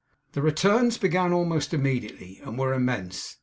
[0.31, 3.37] The returns began almost immediately, and were immense.